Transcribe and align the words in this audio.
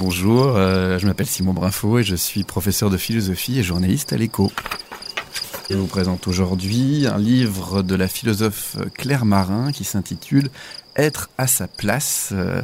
Bonjour, 0.00 0.56
euh, 0.56 0.98
je 0.98 1.06
m'appelle 1.06 1.26
Simon 1.26 1.52
Brinfo 1.52 1.98
et 1.98 2.02
je 2.02 2.16
suis 2.16 2.42
professeur 2.42 2.88
de 2.88 2.96
philosophie 2.96 3.58
et 3.58 3.62
journaliste 3.62 4.14
à 4.14 4.16
l'Écho. 4.16 4.50
Je 5.68 5.76
vous 5.76 5.86
présente 5.86 6.26
aujourd'hui 6.26 7.06
un 7.06 7.18
livre 7.18 7.82
de 7.82 7.94
la 7.96 8.08
philosophe 8.08 8.78
Claire 8.94 9.26
Marin 9.26 9.72
qui 9.72 9.84
s'intitule 9.84 10.48
être 10.96 11.30
à 11.38 11.46
sa 11.46 11.66
place. 11.66 12.30
Euh, 12.32 12.62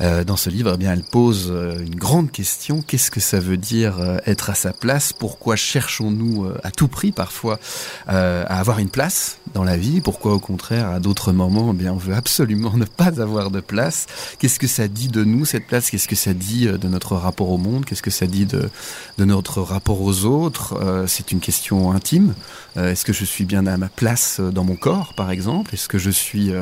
euh, 0.00 0.24
dans 0.24 0.36
ce 0.36 0.50
livre, 0.50 0.72
eh 0.74 0.76
bien, 0.76 0.92
elle 0.92 1.02
pose 1.02 1.48
euh, 1.50 1.78
une 1.78 1.94
grande 1.94 2.30
question. 2.30 2.82
Qu'est-ce 2.82 3.10
que 3.10 3.20
ça 3.20 3.40
veut 3.40 3.56
dire 3.56 3.98
être 4.26 4.50
à 4.50 4.54
sa 4.54 4.72
place? 4.72 5.12
Pourquoi 5.12 5.56
cherchons-nous 5.56 6.50
à 6.62 6.70
tout 6.70 6.88
prix 6.88 7.12
parfois 7.12 7.58
à 8.06 8.58
avoir 8.58 8.78
une 8.78 8.90
place 8.90 9.38
dans 9.54 9.64
la 9.64 9.76
vie? 9.76 10.00
Pourquoi 10.00 10.34
au 10.34 10.38
contraire, 10.38 10.88
à 10.88 11.00
d'autres 11.00 11.32
moments, 11.32 11.70
eh 11.72 11.76
bien, 11.76 11.92
on 11.92 11.96
veut 11.96 12.14
absolument 12.14 12.72
ne 12.76 12.84
pas 12.84 13.20
avoir 13.20 13.50
de 13.50 13.60
place? 13.60 14.06
Qu'est-ce 14.38 14.58
que 14.58 14.66
ça 14.66 14.88
dit 14.88 15.08
de 15.08 15.24
nous, 15.24 15.44
cette 15.44 15.66
place? 15.66 15.90
Qu'est-ce 15.90 16.08
que 16.08 16.16
ça 16.16 16.34
dit 16.34 16.66
de 16.66 16.88
notre 16.88 17.16
rapport 17.16 17.50
au 17.50 17.58
monde? 17.58 17.84
Qu'est-ce 17.84 18.02
que 18.02 18.10
ça 18.10 18.26
dit 18.26 18.46
de, 18.46 18.70
de 19.18 19.24
notre 19.24 19.60
rapport 19.60 20.00
aux 20.00 20.24
autres? 20.24 21.04
C'est 21.06 21.32
une 21.32 21.40
question 21.40 21.92
intime. 21.92 22.34
Est-ce 22.76 23.04
que 23.04 23.12
je 23.12 23.24
suis 23.24 23.44
bien 23.44 23.66
à 23.66 23.76
ma 23.76 23.88
place 23.88 24.40
dans 24.40 24.64
mon 24.64 24.76
corps, 24.76 25.14
par 25.14 25.30
exemple? 25.30 25.74
Est-ce 25.74 25.88
que 25.88 25.98
je 25.98 26.10
suis 26.10 26.52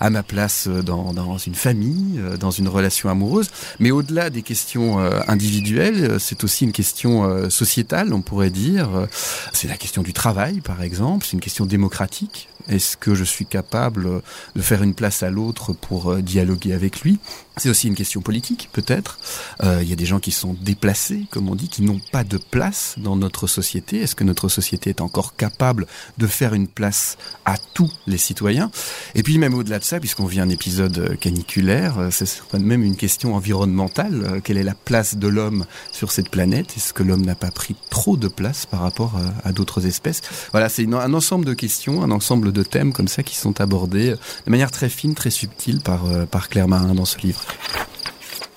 à 0.00 0.10
ma 0.10 0.22
place 0.22 0.65
dans, 0.68 1.12
dans 1.12 1.38
une 1.38 1.54
famille, 1.54 2.18
euh, 2.18 2.36
dans 2.36 2.50
une 2.50 2.68
relation 2.68 3.08
amoureuse. 3.08 3.50
Mais 3.78 3.90
au-delà 3.90 4.30
des 4.30 4.42
questions 4.42 5.00
euh, 5.00 5.20
individuelles, 5.28 6.04
euh, 6.04 6.18
c'est 6.18 6.44
aussi 6.44 6.64
une 6.64 6.72
question 6.72 7.50
sociétale, 7.50 8.12
on 8.12 8.22
pourrait 8.22 8.50
dire. 8.50 9.06
C'est 9.52 9.68
la 9.68 9.76
question 9.76 10.02
du 10.02 10.12
travail, 10.12 10.60
par 10.60 10.82
exemple. 10.82 11.24
C'est 11.24 11.32
une 11.32 11.40
question 11.40 11.66
démocratique. 11.66 12.48
Est-ce 12.68 12.96
que 12.96 13.14
je 13.14 13.24
suis 13.24 13.46
capable 13.46 14.22
de 14.56 14.62
faire 14.62 14.82
une 14.82 14.94
place 14.94 15.22
à 15.22 15.30
l'autre 15.30 15.72
pour 15.72 16.16
dialoguer 16.16 16.72
avec 16.72 17.00
lui? 17.00 17.18
C'est 17.58 17.70
aussi 17.70 17.88
une 17.88 17.94
question 17.94 18.20
politique, 18.20 18.68
peut-être. 18.72 19.18
Euh, 19.62 19.80
il 19.82 19.88
y 19.88 19.92
a 19.94 19.96
des 19.96 20.04
gens 20.04 20.20
qui 20.20 20.30
sont 20.30 20.54
déplacés, 20.60 21.26
comme 21.30 21.48
on 21.48 21.54
dit, 21.54 21.70
qui 21.70 21.80
n'ont 21.80 22.00
pas 22.12 22.22
de 22.22 22.36
place 22.36 22.96
dans 22.98 23.16
notre 23.16 23.46
société. 23.46 24.02
Est-ce 24.02 24.14
que 24.14 24.24
notre 24.24 24.50
société 24.50 24.90
est 24.90 25.00
encore 25.00 25.36
capable 25.36 25.86
de 26.18 26.26
faire 26.26 26.52
une 26.52 26.68
place 26.68 27.16
à 27.46 27.56
tous 27.72 27.90
les 28.06 28.18
citoyens? 28.18 28.70
Et 29.14 29.22
puis 29.22 29.38
même 29.38 29.54
au-delà 29.54 29.78
de 29.78 29.84
ça, 29.84 30.00
puisqu'on 30.00 30.26
vit 30.26 30.40
un 30.46 30.50
épisode 30.50 31.16
caniculaire, 31.18 31.98
euh, 31.98 32.08
c'est 32.10 32.54
même 32.54 32.82
une 32.82 32.96
question 32.96 33.34
environnementale. 33.34 34.22
Euh, 34.24 34.40
quelle 34.42 34.58
est 34.58 34.62
la 34.62 34.74
place 34.74 35.16
de 35.16 35.26
l'homme 35.26 35.64
sur 35.92 36.12
cette 36.12 36.30
planète? 36.30 36.74
Est-ce 36.76 36.92
que 36.92 37.02
l'homme 37.02 37.24
n'a 37.24 37.34
pas 37.34 37.50
pris 37.50 37.74
trop 37.90 38.16
de 38.16 38.28
place 38.28 38.64
par 38.64 38.80
rapport 38.80 39.14
à, 39.44 39.52
d'autres 39.52 39.86
espèces? 39.86 40.22
Voilà, 40.52 40.68
c'est 40.68 40.86
un 40.86 41.14
ensemble 41.14 41.44
de 41.44 41.54
questions, 41.54 42.02
un 42.02 42.10
ensemble 42.10 42.52
de 42.52 42.62
thèmes 42.62 42.92
comme 42.92 43.08
ça 43.08 43.22
qui 43.22 43.34
sont 43.34 43.60
abordés 43.60 44.10
de 44.10 44.50
manière 44.50 44.70
très 44.70 44.88
fine, 44.88 45.14
très 45.14 45.30
subtile 45.30 45.80
par 45.80 46.48
Claire 46.48 46.68
Marin 46.68 46.94
dans 46.94 47.04
ce 47.04 47.18
livre. 47.18 47.44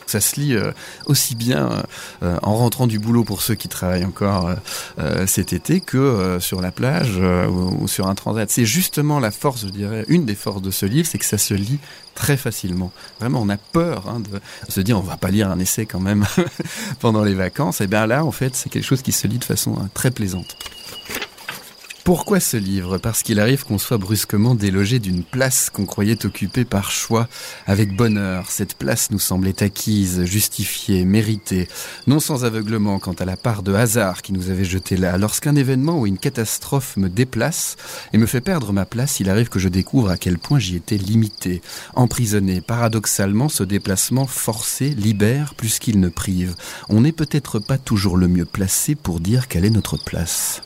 Ça 0.09 0.19
se 0.19 0.39
lit 0.39 0.55
euh, 0.55 0.71
aussi 1.05 1.35
bien 1.35 1.83
euh, 2.23 2.35
en 2.41 2.55
rentrant 2.55 2.87
du 2.87 2.97
boulot 2.97 3.23
pour 3.23 3.43
ceux 3.43 3.53
qui 3.53 3.67
travaillent 3.67 4.05
encore 4.05 4.55
euh, 4.97 5.27
cet 5.27 5.53
été 5.53 5.81
que 5.81 6.39
sur 6.41 6.61
la 6.61 6.71
plage 6.71 7.17
ou, 7.17 7.87
sur 7.87 8.07
un 8.07 8.15
transat. 8.15 8.49
C'est 8.49 8.65
justement 8.65 9.19
la 9.19 9.29
force, 9.29 9.67
je 9.67 9.69
dirais, 9.69 10.05
une 10.07 10.25
des 10.25 10.33
forces 10.33 10.63
de 10.63 10.71
ce 10.71 10.87
livre, 10.87 11.07
c'est 11.07 11.19
que 11.19 11.25
ça 11.25 11.37
se 11.37 11.53
lit 11.53 11.77
très 12.15 12.37
facilement. 12.37 12.91
Vraiment, 13.19 13.39
on 13.43 13.49
a 13.49 13.57
peur 13.57 14.09
hein, 14.09 14.19
de 14.19 14.39
se 14.71 14.81
dire 14.81 14.97
on 14.97 15.01
va 15.01 15.15
pas 15.15 15.29
lire 15.29 15.51
un 15.51 15.59
essai 15.59 15.85
quand 15.85 15.99
même 15.99 16.25
pendant 16.99 17.23
les 17.23 17.35
vacances. 17.35 17.79
Et 17.79 17.87
bien 17.87 18.07
là, 18.07 18.25
en 18.25 18.31
fait, 18.31 18.55
c'est 18.55 18.69
quelque 18.69 18.85
chose 18.85 19.03
qui 19.03 19.11
se 19.11 19.27
lit 19.27 19.37
de 19.37 19.45
façon 19.45 19.75
très 19.93 20.09
plaisante. 20.09 20.57
Pourquoi 22.09 22.39
ce 22.39 22.57
livre? 22.57 22.97
Parce 22.97 23.21
qu'il 23.21 23.39
arrive 23.39 23.65
qu'on 23.65 23.77
soit 23.77 23.99
brusquement 23.99 24.55
délogé 24.55 24.97
d'une 24.97 25.23
place 25.23 25.69
qu'on 25.69 25.85
croyait 25.85 26.25
occupée 26.25 26.65
par 26.65 26.89
choix, 26.89 27.27
avec 27.67 27.95
bonheur. 27.95 28.49
Cette 28.49 28.73
place 28.73 29.11
nous 29.11 29.19
semblait 29.19 29.61
acquise, 29.61 30.23
justifiée, 30.23 31.05
méritée, 31.05 31.67
non 32.07 32.19
sans 32.19 32.45
aveuglement 32.45 32.97
quant 32.97 33.13
à 33.13 33.25
la 33.25 33.37
part 33.37 33.61
de 33.61 33.75
hasard 33.75 34.23
qui 34.23 34.33
nous 34.33 34.49
avait 34.49 34.63
jeté 34.63 34.97
là. 34.97 35.19
Lorsqu'un 35.19 35.55
événement 35.55 35.99
ou 35.99 36.07
une 36.07 36.17
catastrophe 36.17 36.97
me 36.97 37.09
déplace 37.09 37.75
et 38.11 38.17
me 38.17 38.25
fait 38.25 38.41
perdre 38.41 38.73
ma 38.73 38.87
place, 38.87 39.19
il 39.19 39.29
arrive 39.29 39.49
que 39.49 39.59
je 39.59 39.69
découvre 39.69 40.09
à 40.09 40.17
quel 40.17 40.39
point 40.39 40.57
j'y 40.57 40.77
étais 40.77 40.97
limité, 40.97 41.61
emprisonné. 41.93 42.59
Paradoxalement, 42.59 43.49
ce 43.49 43.61
déplacement 43.61 44.25
forcé 44.25 44.89
libère 44.89 45.53
plus 45.53 45.77
qu'il 45.77 45.99
ne 45.99 46.09
prive. 46.09 46.55
On 46.89 47.01
n'est 47.01 47.11
peut-être 47.11 47.59
pas 47.59 47.77
toujours 47.77 48.17
le 48.17 48.27
mieux 48.27 48.45
placé 48.45 48.95
pour 48.95 49.19
dire 49.19 49.47
quelle 49.47 49.63
est 49.63 49.69
notre 49.69 50.03
place. 50.03 50.63